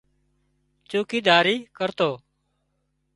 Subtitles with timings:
[0.89, 2.11] چوڪيداري ڪرتو